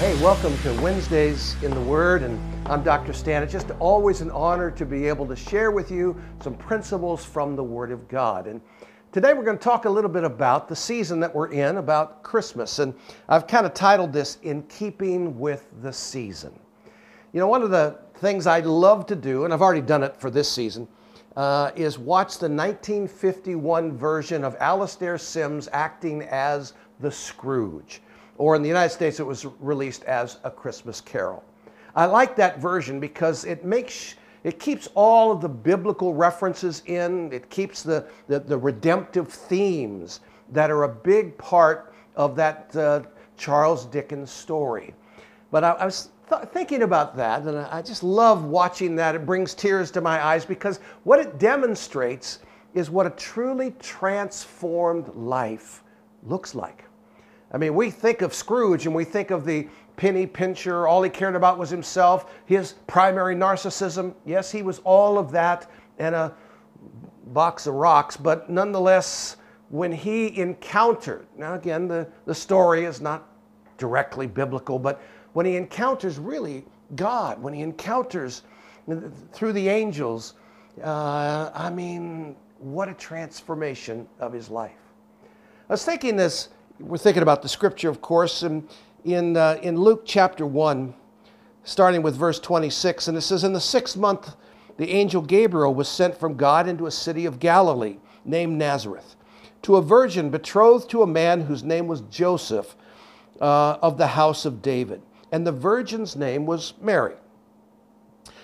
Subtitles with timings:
[0.00, 3.12] Hey, welcome to Wednesdays in the Word, and I'm Dr.
[3.12, 3.42] Stan.
[3.42, 7.54] It's just always an honor to be able to share with you some principles from
[7.54, 8.46] the Word of God.
[8.46, 8.62] And
[9.12, 12.22] today we're going to talk a little bit about the season that we're in, about
[12.22, 12.78] Christmas.
[12.78, 12.94] And
[13.28, 16.58] I've kind of titled this In Keeping with the Season.
[17.34, 20.16] You know, one of the things I love to do, and I've already done it
[20.16, 20.88] for this season,
[21.36, 28.00] uh, is watch the 1951 version of Alastair Sims acting as the Scrooge
[28.40, 31.44] or in the United States, it was released as A Christmas Carol.
[31.94, 37.30] I like that version because it makes it keeps all of the biblical references in,
[37.34, 40.20] it keeps the, the, the redemptive themes
[40.52, 43.02] that are a big part of that uh,
[43.36, 44.94] Charles Dickens story.
[45.50, 49.14] But I, I was th- thinking about that, and I just love watching that.
[49.14, 52.38] It brings tears to my eyes because what it demonstrates
[52.72, 55.82] is what a truly transformed life
[56.22, 56.84] looks like.
[57.52, 61.10] I mean, we think of Scrooge and we think of the penny pincher, all he
[61.10, 64.14] cared about was himself, his primary narcissism.
[64.24, 66.34] Yes, he was all of that and a
[67.26, 69.36] box of rocks, but nonetheless,
[69.68, 73.28] when he encountered, now again, the, the story is not
[73.78, 76.64] directly biblical, but when he encounters really
[76.96, 78.42] God, when he encounters
[79.32, 80.34] through the angels,
[80.82, 84.72] uh, I mean, what a transformation of his life.
[85.68, 86.48] I was thinking this
[86.80, 88.68] we're thinking about the scripture, of course, and
[89.04, 90.94] in, uh, in Luke chapter 1,
[91.64, 94.34] starting with verse 26, and it says, In the sixth month,
[94.76, 99.16] the angel Gabriel was sent from God into a city of Galilee named Nazareth
[99.62, 102.76] to a virgin betrothed to a man whose name was Joseph
[103.40, 105.02] uh, of the house of David.
[105.32, 107.14] And the virgin's name was Mary.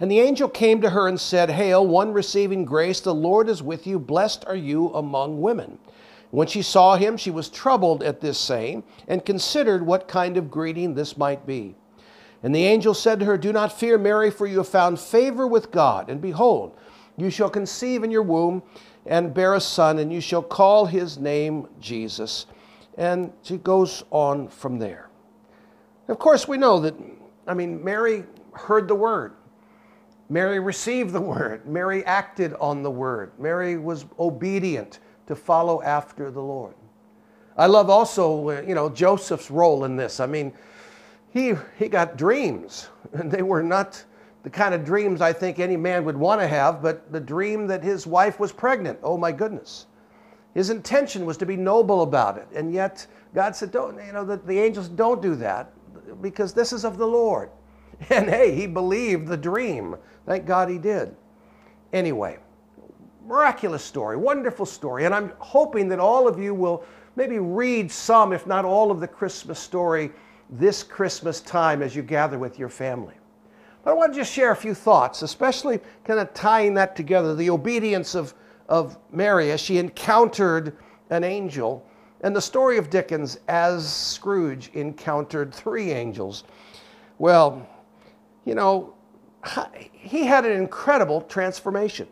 [0.00, 3.62] And the angel came to her and said, Hail, one receiving grace, the Lord is
[3.62, 3.98] with you.
[3.98, 5.78] Blessed are you among women.
[6.30, 10.50] When she saw him, she was troubled at this saying, and considered what kind of
[10.50, 11.74] greeting this might be.
[12.42, 15.46] And the angel said to her, Do not fear, Mary, for you have found favor
[15.46, 16.10] with God.
[16.10, 16.76] And behold,
[17.16, 18.62] you shall conceive in your womb
[19.06, 22.46] and bear a son, and you shall call his name Jesus.
[22.98, 25.08] And she goes on from there.
[26.08, 26.94] Of course, we know that,
[27.46, 29.32] I mean, Mary heard the word.
[30.28, 31.66] Mary received the word.
[31.66, 33.32] Mary acted on the word.
[33.38, 36.74] Mary was obedient to follow after the Lord.
[37.56, 40.20] I love also, uh, you know, Joseph's role in this.
[40.20, 40.52] I mean,
[41.30, 44.02] he, he got dreams, and they were not
[44.42, 47.66] the kind of dreams I think any man would want to have, but the dream
[47.66, 48.98] that his wife was pregnant.
[49.02, 49.86] Oh my goodness.
[50.54, 54.24] His intention was to be noble about it, and yet God said, don't, you know,
[54.24, 55.70] the, the angels don't do that
[56.22, 57.50] because this is of the Lord.
[58.10, 59.96] And hey, he believed the dream.
[60.24, 61.16] Thank God he did.
[61.92, 62.38] Anyway,
[63.28, 65.04] miraculous story, wonderful story.
[65.04, 66.82] And I'm hoping that all of you will
[67.14, 70.10] maybe read some, if not all, of the Christmas story
[70.50, 73.14] this Christmas time as you gather with your family.
[73.84, 77.34] But I want to just share a few thoughts, especially kind of tying that together
[77.34, 78.34] the obedience of,
[78.68, 80.76] of Mary as she encountered
[81.10, 81.86] an angel,
[82.22, 86.44] and the story of Dickens as Scrooge encountered three angels.
[87.18, 87.68] Well,
[88.44, 88.94] you know,
[89.92, 92.08] he had an incredible transformation.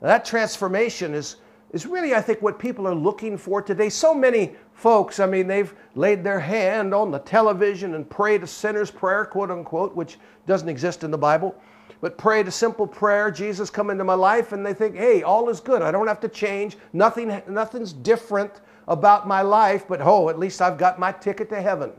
[0.00, 1.36] That transformation is,
[1.72, 3.88] is really, I think, what people are looking for today.
[3.88, 8.46] So many folks, I mean, they've laid their hand on the television and prayed a
[8.46, 11.54] sinner's prayer, quote unquote, which doesn't exist in the Bible,
[12.00, 15.48] but prayed a simple prayer, Jesus, come into my life, and they think, hey, all
[15.48, 15.82] is good.
[15.82, 16.76] I don't have to change.
[16.92, 21.60] Nothing, nothing's different about my life, but oh, at least I've got my ticket to
[21.60, 21.92] heaven.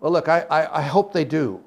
[0.00, 1.62] Well, look, I, I, I hope they do.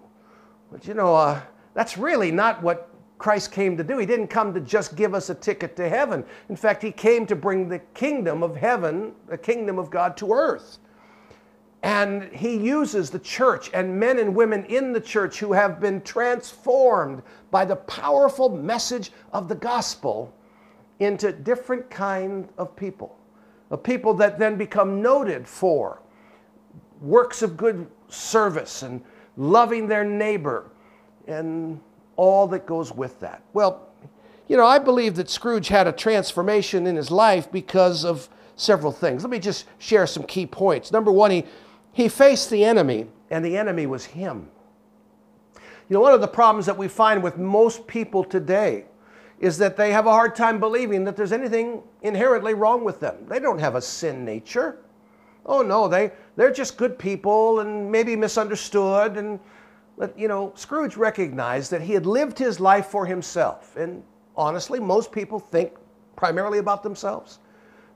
[0.72, 1.42] But you know, uh,
[1.74, 2.89] that's really not what
[3.20, 3.98] Christ came to do.
[3.98, 6.26] He didn't come to just give us a ticket to heaven.
[6.48, 10.32] In fact, He came to bring the kingdom of heaven, the kingdom of God to
[10.32, 10.80] earth.
[11.84, 16.02] And He uses the church and men and women in the church who have been
[16.02, 17.22] transformed
[17.52, 20.34] by the powerful message of the gospel
[21.00, 23.18] into different kind of people.
[23.70, 26.02] Of people that then become noted for
[27.02, 29.04] works of good service and
[29.38, 30.72] loving their neighbor
[31.28, 31.80] and
[32.20, 33.42] all that goes with that.
[33.54, 33.88] Well,
[34.50, 38.28] you know, I believe that Scrooge had a transformation in his life because of
[38.58, 39.24] several things.
[39.24, 40.92] Let me just share some key points.
[40.92, 41.46] Number one, he,
[41.94, 44.50] he faced the enemy, and the enemy was him.
[45.56, 48.84] You know, one of the problems that we find with most people today
[49.40, 53.16] is that they have a hard time believing that there's anything inherently wrong with them.
[53.30, 54.80] They don't have a sin nature.
[55.46, 59.40] Oh no, they, they're just good people and maybe misunderstood and
[60.00, 63.76] but, you know, Scrooge recognized that he had lived his life for himself.
[63.76, 64.02] And
[64.36, 65.74] honestly, most people think
[66.16, 67.40] primarily about themselves.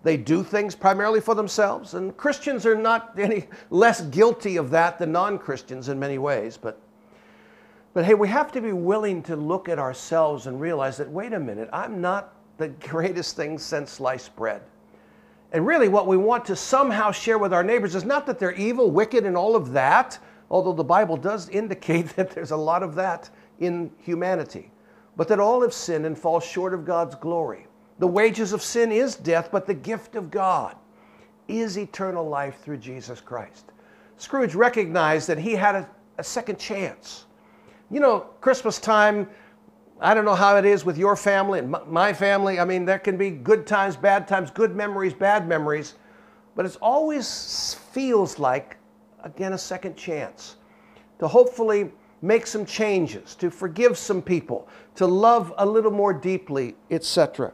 [0.04, 5.00] They do things primarily for themselves, and Christians are not any less guilty of that
[5.00, 6.58] than non Christians in many ways.
[6.58, 6.78] But,
[7.94, 11.32] but hey, we have to be willing to look at ourselves and realize that, wait
[11.32, 14.62] a minute, I'm not the greatest thing since sliced bread.
[15.54, 18.56] And really, what we want to somehow share with our neighbors is not that they're
[18.56, 20.20] evil, wicked, and all of that,
[20.54, 23.30] although the Bible does indicate that there's a lot of that
[23.60, 24.72] in humanity,
[25.18, 27.66] but that all have sinned and fall short of God's glory.
[27.98, 30.76] The wages of sin is death, but the gift of God
[31.48, 33.72] is eternal life through Jesus Christ.
[34.18, 35.90] Scrooge recognized that he had a,
[36.20, 37.26] a second chance.
[37.90, 39.28] You know, Christmas time,
[40.00, 42.60] I don't know how it is with your family and my family.
[42.60, 45.96] I mean, there can be good times, bad times, good memories, bad memories,
[46.56, 48.78] but it always feels like,
[49.24, 50.58] again, a second chance
[51.20, 51.92] to hopefully
[52.22, 57.54] make some changes, to forgive some people, to love a little more deeply, etc.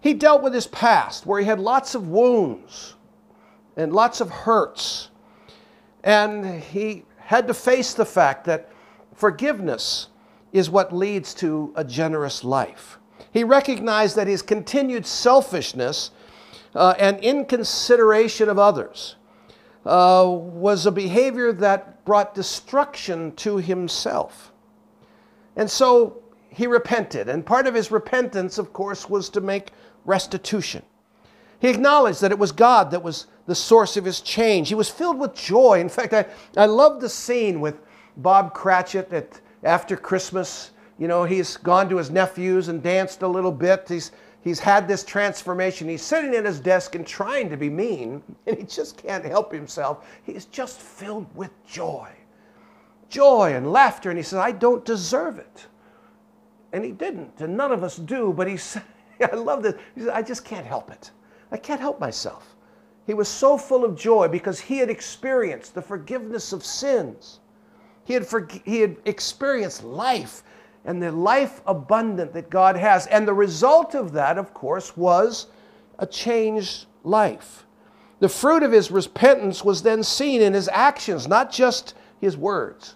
[0.00, 2.94] He dealt with his past where he had lots of wounds
[3.76, 5.10] and lots of hurts.
[6.04, 8.70] And he had to face the fact that
[9.14, 10.08] forgiveness
[10.52, 12.98] is what leads to a generous life.
[13.32, 16.12] He recognized that his continued selfishness
[16.74, 19.16] uh, and inconsideration of others
[19.86, 24.52] uh, was a behavior that brought destruction to himself.
[25.56, 27.28] And so he repented.
[27.28, 29.72] And part of his repentance, of course, was to make
[30.04, 30.82] restitution.
[31.58, 34.68] He acknowledged that it was God that was the source of his change.
[34.68, 35.80] He was filled with joy.
[35.80, 37.80] In fact, I, I love the scene with
[38.16, 40.72] Bob Cratchit at, after Christmas.
[40.98, 43.86] You know, he's gone to his nephews and danced a little bit.
[43.88, 44.12] He's,
[44.46, 45.88] he's had this transformation.
[45.88, 49.52] He's sitting at his desk and trying to be mean, and he just can't help
[49.52, 50.06] himself.
[50.22, 52.08] He's just filled with joy.
[53.08, 54.08] Joy and laughter.
[54.08, 55.66] And he says, I don't deserve it.
[56.72, 58.84] And he didn't, and none of us do, but he said,
[59.20, 59.74] I love this.
[59.96, 61.10] He said, I just can't help it.
[61.50, 62.54] I can't help myself.
[63.04, 67.40] He was so full of joy because he had experienced the forgiveness of sins.
[68.04, 68.28] He had,
[68.64, 70.44] he had experienced life
[70.86, 73.06] and the life abundant that God has.
[73.08, 75.48] And the result of that, of course, was
[75.98, 77.66] a changed life.
[78.20, 82.94] The fruit of his repentance was then seen in his actions, not just his words.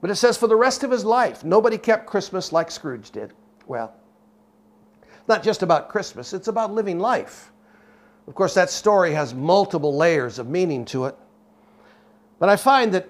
[0.00, 3.34] But it says for the rest of his life, nobody kept Christmas like Scrooge did.
[3.66, 3.94] Well,
[5.28, 7.52] not just about Christmas, it's about living life.
[8.26, 11.16] Of course, that story has multiple layers of meaning to it.
[12.38, 13.08] But I find that,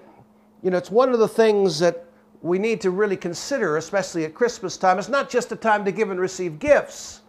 [0.61, 2.05] you know, it's one of the things that
[2.41, 4.97] we need to really consider, especially at Christmas time.
[4.97, 7.21] It's not just a time to give and receive gifts,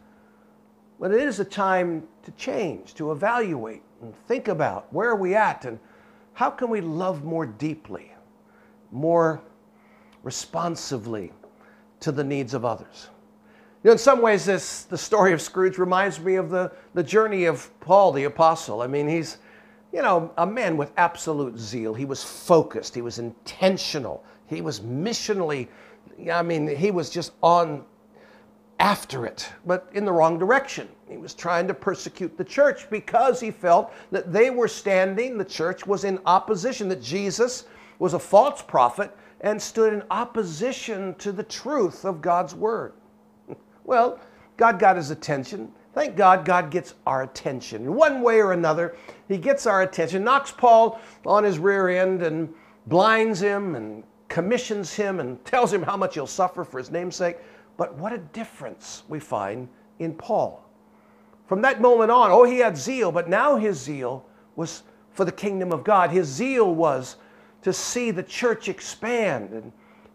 [0.99, 5.35] but it is a time to change, to evaluate and think about where are we
[5.35, 5.79] at and
[6.35, 8.11] how can we love more deeply,
[8.91, 9.41] more
[10.23, 11.33] responsively
[12.01, 13.11] to the needs of others.
[13.83, 17.03] You know, in some ways, this the story of Scrooge reminds me of the, the
[17.03, 18.81] journey of Paul the apostle.
[18.81, 19.39] I mean, he's,
[19.93, 21.93] you know, a man with absolute zeal.
[21.93, 25.69] He was focused, he was intentional, he was missionally,
[26.31, 27.85] I mean, he was just on
[28.83, 30.89] after it, but in the wrong direction.
[31.09, 35.45] He was trying to persecute the church because he felt that they were standing, the
[35.45, 37.67] church was in opposition, that Jesus
[38.01, 42.93] was a false prophet and stood in opposition to the truth of God's word.
[43.85, 44.21] Well,
[44.57, 45.73] God got his attention.
[45.93, 47.95] Thank God, God gets our attention.
[47.95, 48.97] One way or another,
[49.27, 52.55] he gets our attention, knocks Paul on his rear end and
[52.87, 57.37] blinds him and commissions him and tells him how much he'll suffer for his namesake.
[57.77, 60.65] But what a difference we find in Paul.
[61.47, 64.25] From that moment on, oh, he had zeal, but now his zeal
[64.57, 66.11] was for the kingdom of God.
[66.11, 67.17] His zeal was
[67.61, 69.51] to see the church expand.
[69.51, 69.71] And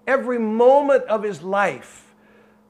[0.07, 2.15] every moment of his life,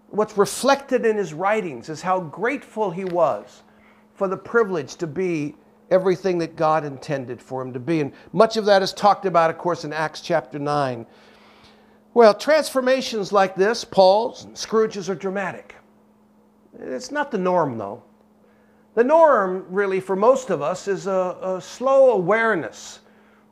[0.10, 3.63] what's reflected in his writings is how grateful he was
[4.16, 5.56] for the privilege to be
[5.92, 8.01] everything that God intended for him to be.
[8.01, 11.06] And much of that is talked about, of course, in Acts chapter 9.
[12.17, 15.75] Well, transformations like this, Paul's and Scrooge's, are dramatic.
[16.79, 18.01] It's not the norm, though.
[18.95, 23.01] The norm, really, for most of us, is a, a slow awareness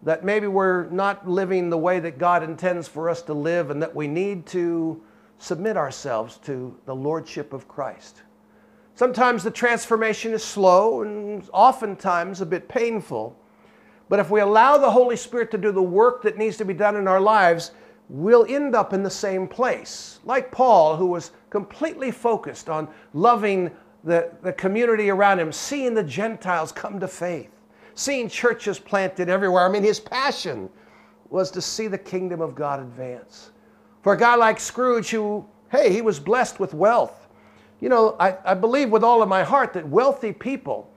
[0.02, 3.80] that maybe we're not living the way that God intends for us to live and
[3.84, 5.00] that we need to
[5.38, 8.24] submit ourselves to the Lordship of Christ.
[8.96, 13.38] Sometimes the transformation is slow and oftentimes a bit painful.
[14.10, 16.74] But if we allow the Holy Spirit to do the work that needs to be
[16.74, 17.70] done in our lives,
[18.10, 20.20] we'll end up in the same place.
[20.26, 23.72] Like Paul, who was completely focused on loving
[24.04, 27.52] the, the community around him, seeing the Gentiles come to faith,
[27.96, 29.66] seeing churches planted everywhere.
[29.66, 30.70] I mean, his passion
[31.30, 33.52] was to see the kingdom of God advance.
[34.04, 37.28] For a guy like Scrooge, who, hey, he was blessed with wealth.
[37.82, 40.92] You know, I, I believe with all of my heart that wealthy people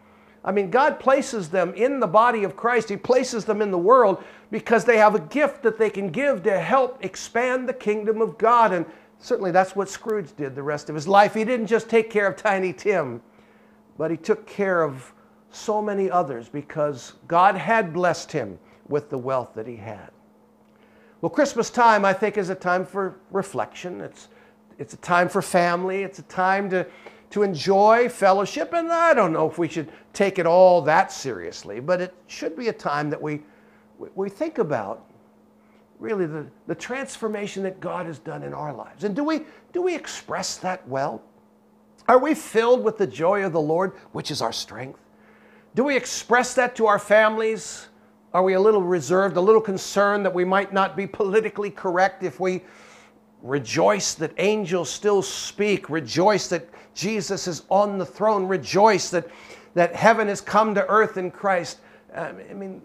[0.44, 2.88] I mean, God places them in the body of Christ.
[2.88, 6.42] He places them in the world because they have a gift that they can give
[6.44, 8.72] to help expand the kingdom of God.
[8.72, 8.86] And
[9.18, 11.34] certainly that's what Scrooge did the rest of his life.
[11.34, 13.20] He didn't just take care of Tiny Tim,
[13.98, 15.12] but he took care of
[15.50, 20.10] so many others because God had blessed him with the wealth that he had.
[21.20, 24.00] Well, Christmas time, I think, is a time for reflection.
[24.00, 24.28] It's,
[24.78, 26.04] it's a time for family.
[26.04, 26.86] It's a time to,
[27.30, 28.72] to enjoy fellowship.
[28.72, 32.56] And I don't know if we should take it all that seriously, but it should
[32.56, 33.42] be a time that we,
[34.14, 35.04] we think about
[35.98, 39.04] really the, the transformation that God has done in our lives.
[39.04, 39.40] And do we,
[39.72, 41.22] do we express that well?
[42.06, 45.00] Are we filled with the joy of the Lord, which is our strength?
[45.74, 47.88] Do we express that to our families?
[48.32, 52.22] Are we a little reserved, a little concerned that we might not be politically correct
[52.22, 52.62] if we
[53.42, 59.28] rejoice that angels still speak, rejoice that Jesus is on the throne, rejoice that,
[59.74, 61.78] that heaven has come to earth in Christ?
[62.14, 62.82] Um, I mean,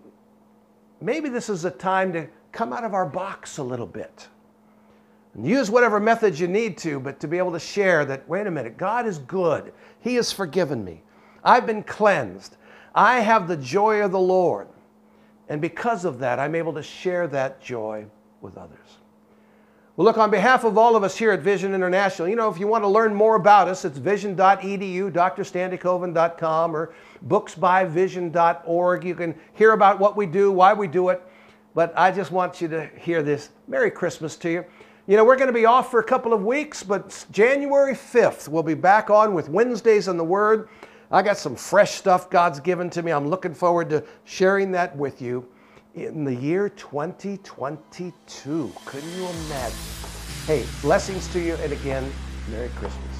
[1.03, 4.27] maybe this is a time to come out of our box a little bit.
[5.33, 8.47] And use whatever methods you need to, but to be able to share that, wait
[8.47, 9.73] a minute, God is good.
[9.99, 11.01] He has forgiven me.
[11.43, 12.57] I've been cleansed.
[12.95, 14.67] I have the joy of the Lord.
[15.49, 18.05] And because of that, I'm able to share that joy
[18.41, 18.99] with others.
[19.95, 22.59] Well, look, on behalf of all of us here at Vision International, you know, if
[22.59, 26.95] you want to learn more about us, it's vision.edu, drstandekoven.com, or
[27.27, 29.03] booksbyvision.org.
[29.03, 31.21] You can hear about what we do, why we do it.
[31.75, 33.49] But I just want you to hear this.
[33.67, 34.65] Merry Christmas to you.
[35.05, 38.47] You know, we're going to be off for a couple of weeks, but January 5th,
[38.47, 40.69] we'll be back on with Wednesdays in the Word.
[41.11, 43.11] I got some fresh stuff God's given to me.
[43.11, 45.47] I'm looking forward to sharing that with you
[45.95, 48.73] in the year 2022.
[48.85, 49.77] Couldn't you imagine?
[50.47, 52.11] Hey, blessings to you, and again,
[52.49, 53.12] Merry Christmas.